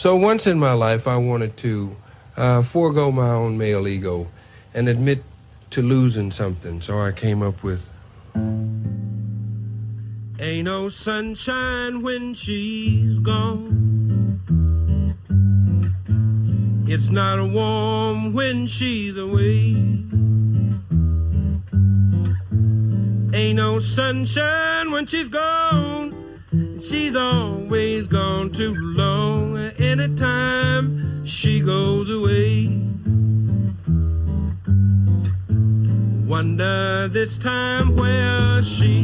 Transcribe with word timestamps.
So 0.00 0.16
once 0.16 0.46
in 0.46 0.58
my 0.58 0.72
life, 0.72 1.06
I 1.06 1.18
wanted 1.18 1.58
to 1.58 1.94
uh, 2.34 2.62
forego 2.62 3.12
my 3.12 3.28
own 3.28 3.58
male 3.58 3.86
ego 3.86 4.28
and 4.72 4.88
admit 4.88 5.22
to 5.72 5.82
losing 5.82 6.30
something. 6.30 6.80
So 6.80 6.98
I 6.98 7.12
came 7.12 7.42
up 7.42 7.62
with. 7.62 7.86
Ain't 10.40 10.64
no 10.64 10.88
sunshine 10.88 12.00
when 12.00 12.32
she's 12.32 13.18
gone. 13.18 14.40
It's 16.88 17.10
not 17.10 17.52
warm 17.52 18.32
when 18.32 18.68
she's 18.68 19.18
away. 19.18 19.76
Ain't 23.38 23.56
no 23.56 23.80
sunshine 23.80 24.92
when 24.92 25.04
she's 25.04 25.28
gone. 25.28 26.14
She's 26.80 27.14
always 27.14 28.06
gone 28.08 28.50
too 28.50 28.74
long. 28.74 29.49
Anytime 29.90 31.26
she 31.26 31.58
goes 31.58 32.08
away. 32.08 32.68
Wonder 36.28 37.08
this 37.08 37.36
time 37.36 37.96
where 37.96 38.62
she's 38.62 38.99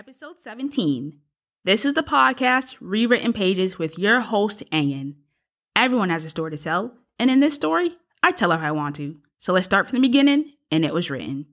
Episode 0.00 0.38
17. 0.40 1.18
This 1.62 1.84
is 1.84 1.92
the 1.92 2.02
podcast 2.02 2.74
Rewritten 2.80 3.34
Pages 3.34 3.78
with 3.78 3.98
your 3.98 4.20
host, 4.20 4.62
Aenn. 4.72 5.16
Everyone 5.76 6.08
has 6.08 6.24
a 6.24 6.30
story 6.30 6.52
to 6.52 6.56
tell, 6.56 6.94
and 7.18 7.30
in 7.30 7.40
this 7.40 7.54
story, 7.54 7.98
I 8.22 8.32
tell 8.32 8.50
if 8.52 8.62
I 8.62 8.72
want 8.72 8.96
to. 8.96 9.18
So 9.38 9.52
let's 9.52 9.66
start 9.66 9.86
from 9.86 9.96
the 9.98 10.08
beginning, 10.08 10.54
and 10.70 10.86
it 10.86 10.94
was 10.94 11.10
written. 11.10 11.48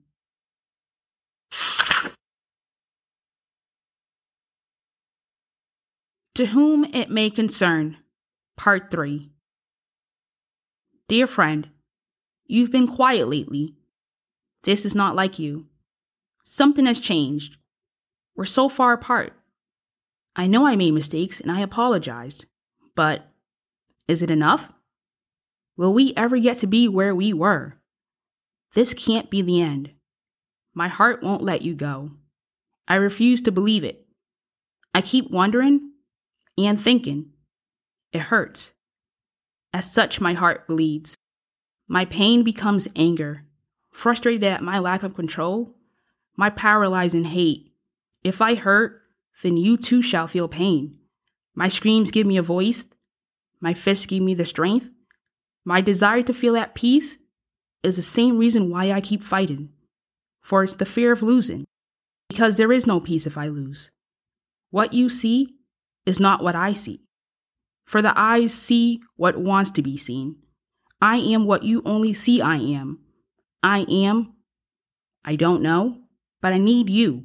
To 6.36 6.46
whom 6.46 6.86
it 6.86 7.10
may 7.10 7.28
concern, 7.28 7.98
Part 8.56 8.90
3. 8.90 9.30
Dear 11.06 11.26
friend, 11.26 11.68
you've 12.46 12.72
been 12.72 12.88
quiet 12.88 13.28
lately. 13.28 13.74
This 14.62 14.86
is 14.86 14.94
not 14.94 15.14
like 15.14 15.38
you. 15.38 15.66
Something 16.44 16.86
has 16.86 16.98
changed. 16.98 17.58
We're 18.38 18.44
so 18.44 18.68
far 18.68 18.92
apart. 18.92 19.32
I 20.36 20.46
know 20.46 20.64
I 20.64 20.76
made 20.76 20.92
mistakes 20.92 21.40
and 21.40 21.50
I 21.50 21.58
apologized, 21.58 22.46
but 22.94 23.32
is 24.06 24.22
it 24.22 24.30
enough? 24.30 24.70
Will 25.76 25.92
we 25.92 26.14
ever 26.16 26.38
get 26.38 26.58
to 26.58 26.68
be 26.68 26.86
where 26.86 27.16
we 27.16 27.32
were? 27.32 27.80
This 28.74 28.94
can't 28.94 29.28
be 29.28 29.42
the 29.42 29.60
end. 29.60 29.90
My 30.72 30.86
heart 30.86 31.20
won't 31.20 31.42
let 31.42 31.62
you 31.62 31.74
go. 31.74 32.12
I 32.86 32.94
refuse 32.94 33.40
to 33.40 33.50
believe 33.50 33.82
it. 33.82 34.06
I 34.94 35.00
keep 35.00 35.32
wondering 35.32 35.94
and 36.56 36.80
thinking. 36.80 37.30
It 38.12 38.20
hurts. 38.20 38.72
As 39.72 39.92
such, 39.92 40.20
my 40.20 40.34
heart 40.34 40.68
bleeds. 40.68 41.16
My 41.88 42.04
pain 42.04 42.44
becomes 42.44 42.86
anger, 42.94 43.46
frustrated 43.90 44.44
at 44.44 44.62
my 44.62 44.78
lack 44.78 45.02
of 45.02 45.16
control, 45.16 45.74
my 46.36 46.50
paralyzing 46.50 47.24
hate. 47.24 47.67
If 48.28 48.42
I 48.42 48.56
hurt, 48.56 49.00
then 49.42 49.56
you 49.56 49.78
too 49.78 50.02
shall 50.02 50.26
feel 50.26 50.48
pain. 50.48 50.98
My 51.54 51.68
screams 51.68 52.10
give 52.10 52.26
me 52.26 52.36
a 52.36 52.42
voice. 52.42 52.84
My 53.58 53.72
fists 53.72 54.04
give 54.04 54.22
me 54.22 54.34
the 54.34 54.44
strength. 54.44 54.90
My 55.64 55.80
desire 55.80 56.22
to 56.24 56.34
feel 56.34 56.54
at 56.54 56.74
peace 56.74 57.16
is 57.82 57.96
the 57.96 58.02
same 58.02 58.36
reason 58.36 58.68
why 58.68 58.92
I 58.92 59.00
keep 59.00 59.22
fighting. 59.22 59.70
For 60.42 60.62
it's 60.62 60.74
the 60.74 60.84
fear 60.84 61.10
of 61.10 61.22
losing. 61.22 61.64
Because 62.28 62.58
there 62.58 62.70
is 62.70 62.86
no 62.86 63.00
peace 63.00 63.26
if 63.26 63.38
I 63.38 63.48
lose. 63.48 63.90
What 64.70 64.92
you 64.92 65.08
see 65.08 65.54
is 66.04 66.20
not 66.20 66.42
what 66.42 66.54
I 66.54 66.74
see. 66.74 67.00
For 67.86 68.02
the 68.02 68.12
eyes 68.14 68.52
see 68.52 69.00
what 69.16 69.40
wants 69.40 69.70
to 69.70 69.82
be 69.82 69.96
seen. 69.96 70.36
I 71.00 71.16
am 71.16 71.46
what 71.46 71.62
you 71.62 71.80
only 71.86 72.12
see 72.12 72.42
I 72.42 72.56
am. 72.56 72.98
I 73.62 73.86
am, 73.88 74.34
I 75.24 75.34
don't 75.36 75.62
know, 75.62 76.02
but 76.42 76.52
I 76.52 76.58
need 76.58 76.90
you. 76.90 77.24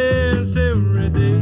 darkness 0.00 0.56
every 0.56 1.08
day. 1.10 1.40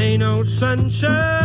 Ain't 0.00 0.20
no 0.20 0.42
sunshine 0.44 1.43